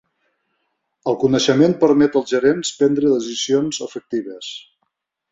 [1.11, 4.49] El coneixement permet als gerents prendre decisions efectives.